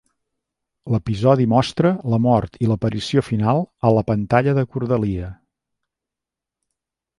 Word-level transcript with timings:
L'episodi 0.93 1.45
mostra 1.51 1.91
la 2.13 2.19
mort 2.27 2.57
i 2.67 2.71
l'aparició 2.71 3.25
final 3.29 3.63
a 3.89 3.93
la 3.99 4.05
pantalla 4.09 4.57
de 4.61 4.67
Cordelia. 4.73 5.31